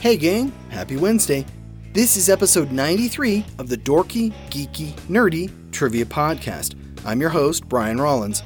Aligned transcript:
Hey, 0.00 0.18
gang, 0.18 0.52
happy 0.68 0.96
Wednesday. 0.96 1.44
This 1.94 2.18
is 2.18 2.28
episode 2.28 2.70
93 2.70 3.44
of 3.58 3.68
the 3.68 3.78
Dorky, 3.78 4.30
Geeky, 4.50 4.92
Nerdy 5.08 5.50
Trivia 5.72 6.04
Podcast. 6.04 6.74
I'm 7.06 7.18
your 7.18 7.30
host, 7.30 7.66
Brian 7.66 7.98
Rollins. 7.98 8.42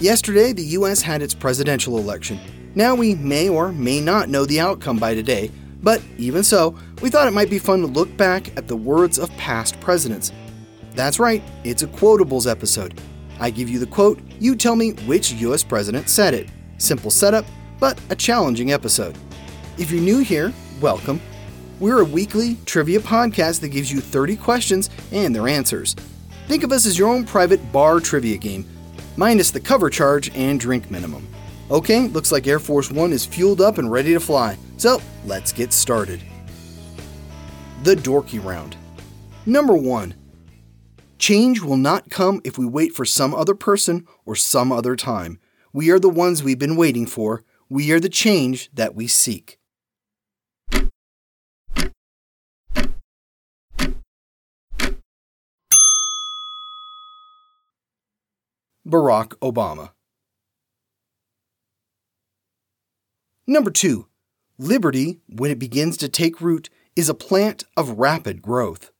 Yesterday, 0.00 0.54
the 0.54 0.64
U.S. 0.64 1.02
had 1.02 1.20
its 1.20 1.34
presidential 1.34 1.98
election. 1.98 2.40
Now 2.74 2.94
we 2.94 3.14
may 3.14 3.48
or 3.48 3.72
may 3.72 4.00
not 4.00 4.30
know 4.30 4.46
the 4.46 4.58
outcome 4.58 4.98
by 4.98 5.14
today, 5.14 5.50
but 5.82 6.02
even 6.16 6.42
so, 6.42 6.74
we 7.02 7.10
thought 7.10 7.28
it 7.28 7.32
might 7.32 7.50
be 7.50 7.58
fun 7.58 7.82
to 7.82 7.86
look 7.86 8.16
back 8.16 8.56
at 8.56 8.66
the 8.66 8.76
words 8.76 9.18
of 9.18 9.30
past 9.36 9.78
presidents. 9.80 10.32
That's 10.94 11.20
right, 11.20 11.42
it's 11.62 11.82
a 11.82 11.88
quotables 11.88 12.50
episode. 12.50 12.98
I 13.38 13.50
give 13.50 13.68
you 13.68 13.78
the 13.78 13.86
quote, 13.86 14.18
you 14.40 14.56
tell 14.56 14.76
me 14.76 14.92
which 15.04 15.32
US 15.32 15.62
president 15.62 16.08
said 16.08 16.32
it. 16.32 16.48
Simple 16.78 17.10
setup, 17.10 17.44
but 17.78 18.00
a 18.08 18.16
challenging 18.16 18.72
episode. 18.72 19.16
If 19.76 19.90
you're 19.90 20.00
new 20.00 20.20
here, 20.20 20.54
welcome. 20.80 21.20
We're 21.80 22.00
a 22.00 22.04
weekly 22.04 22.56
trivia 22.66 23.00
podcast 23.00 23.60
that 23.60 23.68
gives 23.68 23.92
you 23.92 24.00
30 24.00 24.36
questions 24.36 24.90
and 25.12 25.34
their 25.34 25.48
answers. 25.48 25.94
Think 26.46 26.62
of 26.62 26.72
us 26.72 26.86
as 26.86 26.98
your 26.98 27.08
own 27.08 27.24
private 27.24 27.72
bar 27.72 28.00
trivia 28.00 28.36
game, 28.36 28.66
minus 29.16 29.50
the 29.50 29.60
cover 29.60 29.90
charge 29.90 30.34
and 30.36 30.60
drink 30.60 30.90
minimum. 30.90 31.26
Okay, 31.70 32.08
looks 32.08 32.30
like 32.30 32.46
Air 32.46 32.60
Force 32.60 32.90
One 32.90 33.12
is 33.12 33.26
fueled 33.26 33.60
up 33.60 33.78
and 33.78 33.90
ready 33.90 34.12
to 34.12 34.20
fly, 34.20 34.56
so 34.76 35.00
let's 35.24 35.52
get 35.52 35.72
started. 35.72 36.22
The 37.82 37.94
Dorky 37.94 38.42
Round. 38.42 38.76
Number 39.44 39.74
1. 39.74 40.14
Change 41.18 41.62
will 41.62 41.76
not 41.76 42.10
come 42.10 42.40
if 42.44 42.58
we 42.58 42.66
wait 42.66 42.94
for 42.94 43.04
some 43.04 43.34
other 43.34 43.54
person 43.54 44.06
or 44.24 44.36
some 44.36 44.70
other 44.70 44.94
time. 44.96 45.40
We 45.72 45.90
are 45.90 45.98
the 45.98 46.08
ones 46.08 46.42
we've 46.42 46.58
been 46.58 46.76
waiting 46.76 47.06
for. 47.06 47.42
We 47.68 47.90
are 47.92 48.00
the 48.00 48.08
change 48.08 48.70
that 48.74 48.94
we 48.94 49.06
seek. 49.06 49.58
Barack 58.86 59.30
Obama. 59.40 59.90
Number 63.44 63.72
two, 63.72 64.06
liberty, 64.58 65.18
when 65.28 65.50
it 65.50 65.58
begins 65.58 65.96
to 65.96 66.08
take 66.08 66.40
root, 66.40 66.70
is 66.94 67.08
a 67.08 67.14
plant 67.14 67.64
of 67.76 67.98
rapid 67.98 68.40
growth. 68.40 68.92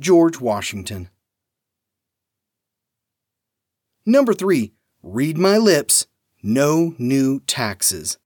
George 0.00 0.40
Washington. 0.40 1.10
Number 4.06 4.32
three, 4.32 4.72
read 5.02 5.36
my 5.36 5.58
lips, 5.58 6.06
no 6.42 6.94
new 6.98 7.40
taxes. 7.40 8.16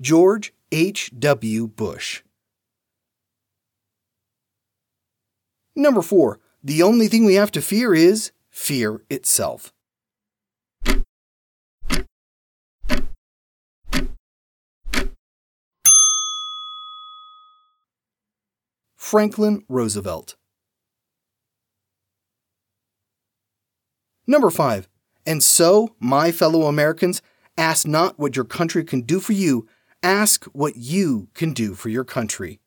George 0.00 0.52
H.W. 0.72 1.68
Bush. 1.68 2.22
Number 5.76 6.02
four, 6.02 6.40
the 6.62 6.82
only 6.82 7.08
thing 7.08 7.24
we 7.24 7.34
have 7.34 7.50
to 7.52 7.60
fear 7.60 7.94
is 7.94 8.32
fear 8.50 9.02
itself. 9.10 9.72
Franklin 18.96 19.62
Roosevelt. 19.68 20.34
Number 24.26 24.50
five, 24.50 24.88
and 25.26 25.42
so, 25.42 25.94
my 26.00 26.32
fellow 26.32 26.62
Americans, 26.62 27.20
ask 27.58 27.86
not 27.86 28.18
what 28.18 28.34
your 28.34 28.46
country 28.46 28.82
can 28.82 29.02
do 29.02 29.20
for 29.20 29.32
you, 29.32 29.68
ask 30.04 30.44
what 30.46 30.76
you 30.76 31.28
can 31.34 31.54
do 31.54 31.74
for 31.74 31.88
your 31.88 32.04
country. 32.04 32.60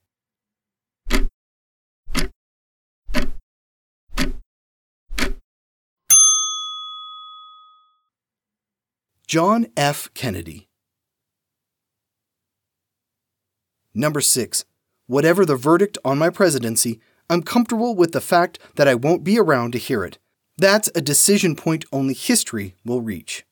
John 9.27 9.67
F. 9.75 10.09
Kennedy. 10.13 10.69
Number 13.93 14.21
six, 14.21 14.63
whatever 15.05 15.45
the 15.45 15.57
verdict 15.57 15.97
on 16.05 16.17
my 16.17 16.29
presidency, 16.29 17.01
I'm 17.29 17.43
comfortable 17.43 17.93
with 17.93 18.13
the 18.13 18.21
fact 18.21 18.57
that 18.75 18.87
I 18.87 18.95
won't 18.95 19.23
be 19.23 19.37
around 19.37 19.73
to 19.73 19.79
hear 19.79 20.05
it. 20.05 20.17
That's 20.57 20.89
a 20.95 21.01
decision 21.01 21.55
point 21.55 21.83
only 21.91 22.13
history 22.13 22.75
will 22.85 23.01
reach. 23.01 23.46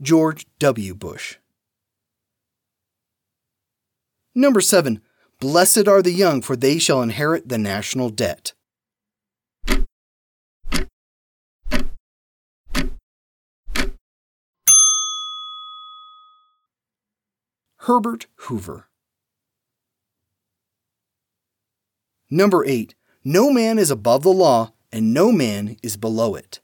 George 0.00 0.46
W. 0.60 0.94
Bush. 0.94 1.38
Number 4.32 4.60
7. 4.60 5.00
Blessed 5.40 5.88
are 5.88 6.02
the 6.02 6.12
young, 6.12 6.40
for 6.40 6.54
they 6.54 6.78
shall 6.78 7.02
inherit 7.02 7.48
the 7.48 7.58
national 7.58 8.08
debt. 8.10 8.52
Herbert 17.78 18.26
Hoover. 18.36 18.88
Number 22.30 22.64
8. 22.64 22.94
No 23.24 23.50
man 23.50 23.80
is 23.80 23.90
above 23.90 24.22
the 24.22 24.32
law, 24.32 24.72
and 24.92 25.12
no 25.12 25.32
man 25.32 25.76
is 25.82 25.96
below 25.96 26.36
it. 26.36 26.60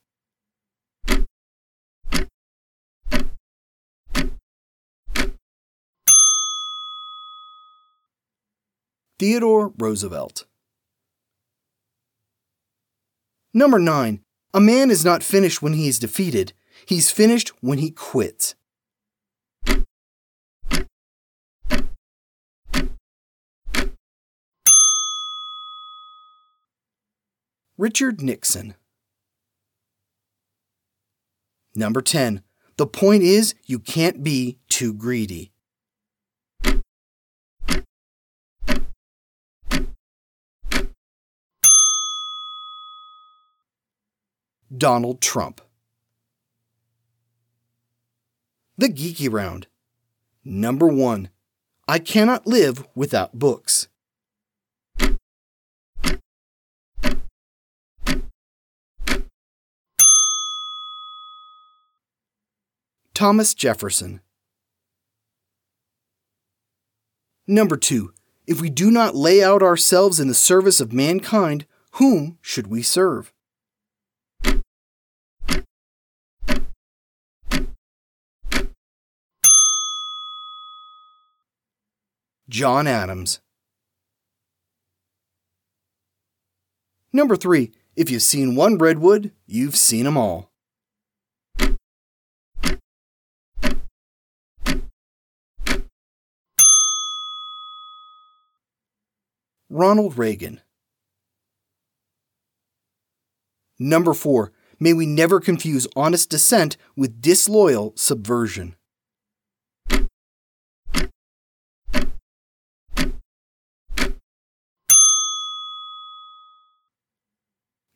Theodore 9.18 9.72
Roosevelt. 9.78 10.44
Number 13.52 13.78
9. 13.78 14.20
A 14.52 14.60
man 14.60 14.90
is 14.90 15.04
not 15.04 15.22
finished 15.22 15.62
when 15.62 15.74
he 15.74 15.86
is 15.86 16.00
defeated, 16.00 16.52
he's 16.86 17.10
finished 17.10 17.52
when 17.60 17.78
he 17.78 17.90
quits. 17.90 18.56
Richard 27.78 28.20
Nixon. 28.20 28.74
Number 31.76 32.00
10. 32.00 32.42
The 32.76 32.86
point 32.86 33.22
is, 33.22 33.54
you 33.64 33.78
can't 33.78 34.24
be 34.24 34.58
too 34.68 34.92
greedy. 34.92 35.53
Donald 44.76 45.20
Trump. 45.20 45.60
The 48.76 48.88
Geeky 48.88 49.32
Round. 49.32 49.66
Number 50.44 50.86
1. 50.88 51.28
I 51.86 51.98
cannot 51.98 52.46
live 52.46 52.86
without 52.94 53.38
books. 53.38 53.88
Thomas 63.14 63.54
Jefferson. 63.54 64.20
Number 67.46 67.76
2. 67.76 68.12
If 68.46 68.60
we 68.60 68.70
do 68.70 68.90
not 68.90 69.14
lay 69.14 69.42
out 69.42 69.62
ourselves 69.62 70.18
in 70.18 70.28
the 70.28 70.34
service 70.34 70.80
of 70.80 70.92
mankind, 70.92 71.66
whom 71.92 72.38
should 72.42 72.66
we 72.66 72.82
serve? 72.82 73.32
John 82.54 82.86
Adams. 82.86 83.40
Number 87.12 87.34
3. 87.34 87.72
If 87.96 88.10
you've 88.10 88.22
seen 88.22 88.54
one 88.54 88.78
redwood, 88.78 89.32
you've 89.44 89.74
seen 89.74 90.04
them 90.04 90.16
all. 90.16 90.52
Ronald 99.68 100.16
Reagan. 100.16 100.60
Number 103.80 104.14
four, 104.14 104.52
may 104.78 104.92
we 104.92 105.06
never 105.06 105.40
confuse 105.40 105.88
honest 105.96 106.30
dissent 106.30 106.76
with 106.94 107.20
disloyal 107.20 107.94
subversion. 107.96 108.76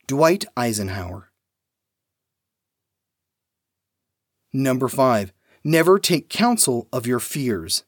Dwight 0.08 0.46
Eisenhower. 0.56 1.30
Number 4.54 4.88
five, 4.88 5.34
never 5.62 5.98
take 5.98 6.30
counsel 6.30 6.88
of 6.90 7.06
your 7.06 7.20
fears. 7.20 7.84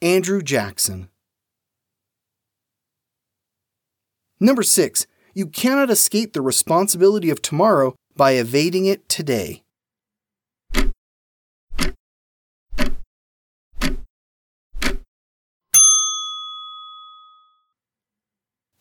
Andrew 0.00 0.40
Jackson. 0.40 1.08
Number 4.38 4.62
six, 4.62 5.08
you 5.34 5.48
cannot 5.48 5.90
escape 5.90 6.32
the 6.32 6.40
responsibility 6.40 7.28
of 7.30 7.42
tomorrow 7.42 7.96
by 8.14 8.34
evading 8.34 8.86
it 8.86 9.08
today. 9.08 9.63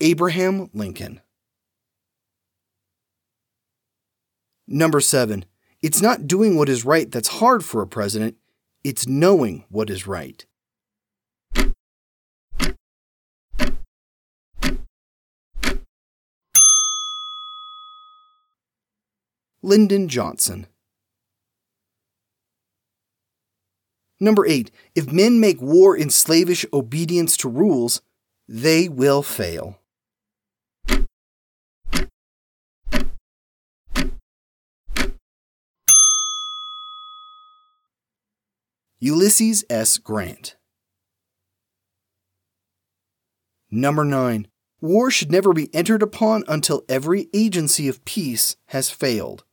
Abraham 0.03 0.69
Lincoln. 0.73 1.21
Number 4.67 5.00
seven, 5.00 5.45
it's 5.81 6.01
not 6.01 6.27
doing 6.27 6.57
what 6.57 6.67
is 6.67 6.83
right 6.83 7.09
that's 7.09 7.39
hard 7.39 7.63
for 7.63 7.81
a 7.81 7.88
president, 7.88 8.35
it's 8.83 9.07
knowing 9.07 9.63
what 9.69 9.89
is 9.89 10.05
right. 10.05 10.45
Lyndon 19.61 20.09
Johnson. 20.09 20.67
Number 24.19 24.45
8. 24.45 24.69
If 24.95 25.13
men 25.13 25.39
make 25.39 25.61
war 25.61 25.95
in 25.95 26.09
slavish 26.09 26.65
obedience 26.73 27.38
to 27.38 27.47
rules, 27.47 28.01
they 28.49 28.89
will 28.89 29.23
fail. 29.23 29.79
Ulysses 39.05 39.65
S. 39.69 39.97
Grant. 39.97 40.55
Number 43.69 44.05
9. 44.05 44.47
War 44.79 45.11
should 45.11 45.29
never 45.29 45.51
be 45.51 45.69
entered 45.75 46.01
upon 46.01 46.45
until 46.47 46.85
every 46.88 47.27
agency 47.33 47.89
of 47.89 48.05
peace 48.05 48.55
has 48.67 48.89
failed. 48.89 49.44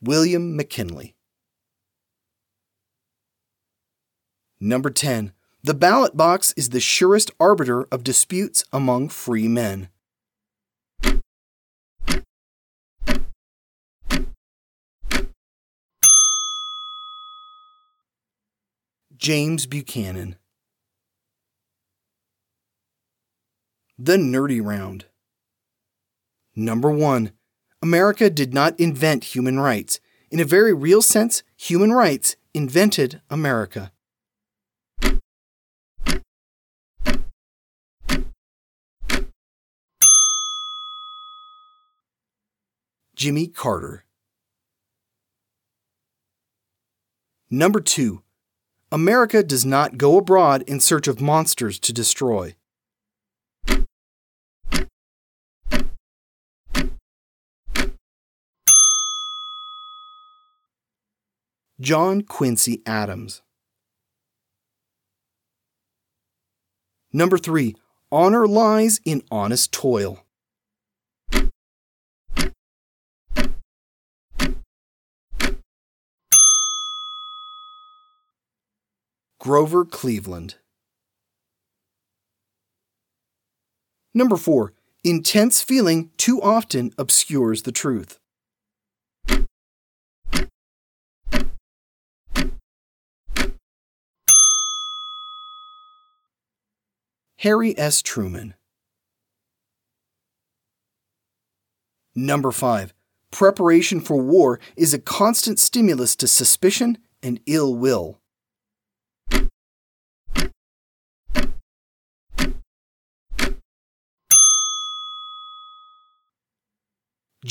William 0.00 0.56
McKinley. 0.56 1.14
Number 4.58 4.88
10. 4.88 5.34
The 5.62 5.74
ballot 5.74 6.16
box 6.16 6.54
is 6.56 6.70
the 6.70 6.80
surest 6.80 7.30
arbiter 7.38 7.82
of 7.92 8.02
disputes 8.02 8.64
among 8.72 9.10
free 9.10 9.46
men. 9.46 9.90
James 19.22 19.66
Buchanan. 19.66 20.34
The 23.96 24.16
Nerdy 24.16 24.60
Round. 24.60 25.04
Number 26.56 26.90
1. 26.90 27.30
America 27.80 28.28
did 28.28 28.52
not 28.52 28.80
invent 28.80 29.36
human 29.36 29.60
rights. 29.60 30.00
In 30.32 30.40
a 30.40 30.44
very 30.44 30.74
real 30.74 31.00
sense, 31.00 31.44
human 31.56 31.92
rights 31.92 32.34
invented 32.52 33.20
America. 33.30 33.92
Jimmy 43.14 43.46
Carter. 43.46 44.04
Number 47.48 47.80
2. 47.80 48.24
America 48.92 49.42
does 49.42 49.64
not 49.64 49.96
go 49.96 50.18
abroad 50.18 50.62
in 50.66 50.78
search 50.78 51.08
of 51.08 51.18
monsters 51.18 51.78
to 51.78 51.94
destroy. 51.94 52.54
John 61.80 62.20
Quincy 62.20 62.82
Adams. 62.84 63.40
Number 67.14 67.38
three, 67.38 67.74
honor 68.12 68.46
lies 68.46 69.00
in 69.06 69.22
honest 69.30 69.72
toil. 69.72 70.22
Grover 79.42 79.84
Cleveland. 79.84 80.54
Number 84.14 84.36
four, 84.36 84.72
intense 85.02 85.60
feeling 85.60 86.12
too 86.16 86.40
often 86.40 86.92
obscures 86.96 87.62
the 87.62 87.72
truth. 87.72 88.20
Harry 97.38 97.76
S. 97.76 98.00
Truman. 98.00 98.54
Number 102.14 102.52
5. 102.52 102.94
Preparation 103.32 104.00
for 104.00 104.18
war 104.18 104.60
is 104.76 104.94
a 104.94 105.00
constant 105.00 105.58
stimulus 105.58 106.14
to 106.14 106.28
suspicion 106.28 106.98
and 107.24 107.40
ill 107.46 107.74
will. 107.74 108.21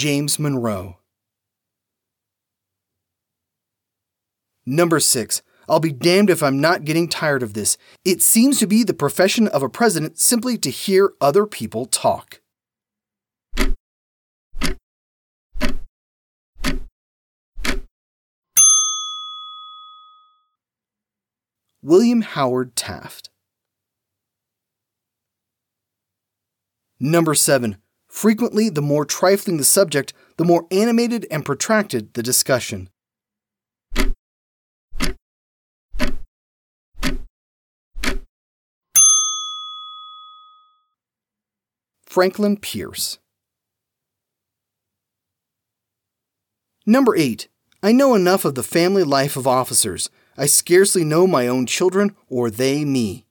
James 0.01 0.39
Monroe. 0.39 0.97
Number 4.65 4.99
6. 4.99 5.43
I'll 5.69 5.79
be 5.79 5.91
damned 5.91 6.31
if 6.31 6.41
I'm 6.41 6.59
not 6.59 6.85
getting 6.85 7.07
tired 7.07 7.43
of 7.43 7.53
this. 7.53 7.77
It 8.03 8.23
seems 8.23 8.57
to 8.57 8.65
be 8.65 8.83
the 8.83 8.95
profession 8.95 9.47
of 9.47 9.61
a 9.61 9.69
president 9.69 10.17
simply 10.17 10.57
to 10.57 10.71
hear 10.71 11.13
other 11.21 11.45
people 11.45 11.85
talk. 11.85 12.41
William 21.83 22.21
Howard 22.21 22.75
Taft. 22.75 23.29
Number 26.99 27.35
7. 27.35 27.77
Frequently, 28.11 28.69
the 28.69 28.81
more 28.81 29.05
trifling 29.05 29.55
the 29.55 29.63
subject, 29.63 30.13
the 30.35 30.43
more 30.43 30.67
animated 30.69 31.25
and 31.31 31.45
protracted 31.45 32.13
the 32.13 32.21
discussion. 32.21 32.89
Franklin 42.05 42.57
Pierce. 42.57 43.17
Number 46.85 47.15
8. 47.15 47.47
I 47.81 47.93
know 47.93 48.13
enough 48.13 48.43
of 48.43 48.55
the 48.55 48.61
family 48.61 49.05
life 49.05 49.37
of 49.37 49.47
officers. 49.47 50.09
I 50.37 50.47
scarcely 50.47 51.05
know 51.05 51.25
my 51.25 51.47
own 51.47 51.65
children 51.65 52.13
or 52.27 52.49
they 52.49 52.83
me. 52.83 53.25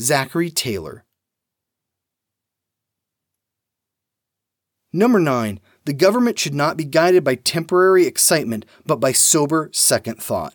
Zachary 0.00 0.50
Taylor. 0.50 1.04
Number 4.94 5.20
9. 5.20 5.60
The 5.84 5.92
government 5.92 6.38
should 6.38 6.54
not 6.54 6.78
be 6.78 6.84
guided 6.84 7.22
by 7.22 7.34
temporary 7.34 8.06
excitement, 8.06 8.64
but 8.86 8.96
by 8.96 9.12
sober 9.12 9.68
second 9.72 10.22
thought. 10.22 10.54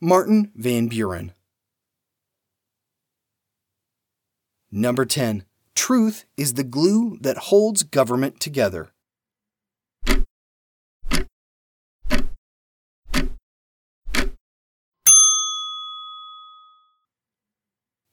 Martin 0.00 0.52
Van 0.54 0.86
Buren. 0.86 1.32
Number 4.70 5.04
10. 5.04 5.44
Truth 5.74 6.24
is 6.36 6.54
the 6.54 6.62
glue 6.62 7.18
that 7.20 7.36
holds 7.36 7.82
government 7.82 8.38
together. 8.38 8.93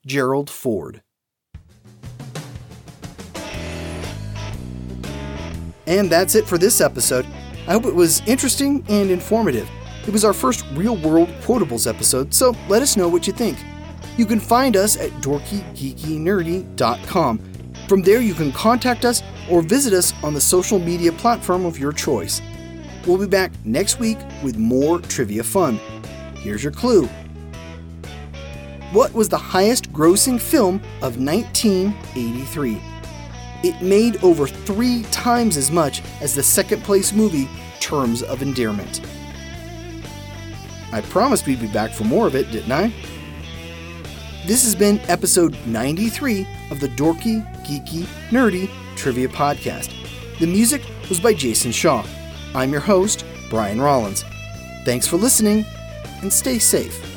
Gerald 0.05 0.50
Ford. 0.50 1.01
And 5.88 6.10
that's 6.10 6.36
it 6.36 6.46
for 6.48 6.58
this 6.58 6.81
episode. 6.81 7.25
I 7.67 7.74
hope 7.74 7.86
it 7.86 7.93
was 7.93 8.22
interesting 8.27 8.84
and 8.89 9.12
informative. 9.12 9.70
It 10.08 10.13
was 10.13 10.25
our 10.25 10.34
first 10.34 10.65
real 10.74 10.98
world 10.98 11.29
quotables 11.41 11.88
episode, 11.88 12.34
so 12.34 12.55
let 12.70 12.81
us 12.81 12.98
know 12.98 13.08
what 13.08 13.27
you 13.27 13.34
think. 13.34 13.60
You 14.17 14.25
can 14.25 14.39
find 14.39 14.75
us 14.75 14.98
at 14.98 15.12
dorkygeekynerdy.com. 15.22 17.39
From 17.88 18.01
there, 18.01 18.22
you 18.22 18.34
can 18.34 18.51
contact 18.51 19.05
us 19.05 19.22
or 19.50 19.62
visit 19.62 19.93
us 19.93 20.13
on 20.24 20.34
the 20.34 20.41
social 20.41 20.79
media 20.79 21.12
platform 21.12 21.65
of 21.65 21.77
your 21.77 21.91
choice. 21.91 22.41
We'll 23.05 23.17
be 23.17 23.27
back 23.27 23.51
next 23.65 24.00
week 24.00 24.17
with 24.43 24.58
more 24.58 25.00
trivia 25.00 25.43
fun. 25.43 25.79
Here's 26.36 26.63
your 26.63 26.72
clue 26.72 27.10
What 28.91 29.13
was 29.13 29.29
the 29.29 29.38
highest 29.38 29.93
grossing 29.93 30.38
film 30.38 30.75
of 31.01 31.17
1983? 31.17 32.81
It 33.63 33.81
made 33.81 34.21
over 34.21 34.45
three 34.45 35.03
times 35.12 35.55
as 35.55 35.71
much 35.71 36.01
as 36.19 36.36
the 36.36 36.43
second 36.43 36.83
place 36.83 37.13
movie 37.13 37.48
Terms 37.79 38.21
of 38.21 38.41
Endearment. 38.41 39.00
I 40.91 41.00
promised 41.00 41.48
we'd 41.48 41.62
be 41.62 41.67
back 41.67 41.91
for 41.91 42.03
more 42.03 42.27
of 42.27 42.36
it, 42.36 42.51
didn't 42.51 42.74
I? 42.74 42.91
This 44.45 44.65
has 44.65 44.75
been 44.75 45.00
episode 45.07 45.55
93 45.65 46.45
of 46.69 46.81
the 46.81 46.89
Dorky, 46.89 47.45
Geeky, 47.63 48.03
Nerdy 48.29 48.69
Trivia 48.98 49.29
Podcast. 49.29 49.93
The 50.39 50.48
music 50.48 50.81
was 51.07 51.21
by 51.21 51.33
Jason 51.33 51.71
Shaw. 51.71 52.05
I'm 52.53 52.74
your 52.74 52.81
host, 52.81 53.24
Brian 53.50 53.79
Rollins. 53.79 54.25
Thanks 54.83 55.07
for 55.07 55.15
listening, 55.15 55.63
and 56.21 56.33
stay 56.33 56.60
safe. 56.60 57.11